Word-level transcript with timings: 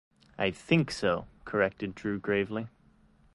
"I 0.35 0.49
think 0.49 0.89
so," 0.89 1.27
corrected 1.45 1.93
Drew 1.93 2.17
gravely. 2.19 2.65